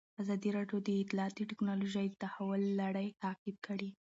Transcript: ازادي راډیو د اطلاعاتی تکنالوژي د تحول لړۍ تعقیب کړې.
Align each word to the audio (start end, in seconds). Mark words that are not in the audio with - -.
ازادي 0.21 0.49
راډیو 0.57 0.77
د 0.83 0.89
اطلاعاتی 1.03 1.43
تکنالوژي 1.51 2.05
د 2.09 2.15
تحول 2.23 2.61
لړۍ 2.81 3.07
تعقیب 3.23 3.57
کړې. 3.67 3.89